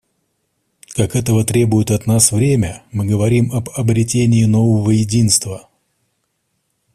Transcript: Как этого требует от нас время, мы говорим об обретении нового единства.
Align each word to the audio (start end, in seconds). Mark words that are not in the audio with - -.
Как 0.95 1.15
этого 1.15 1.45
требует 1.45 1.91
от 1.91 2.07
нас 2.07 2.31
время, 2.31 2.81
мы 2.91 3.05
говорим 3.05 3.51
об 3.51 3.69
обретении 3.75 4.45
нового 4.45 4.89
единства. 4.89 5.69